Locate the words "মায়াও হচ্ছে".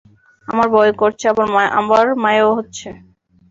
2.23-2.87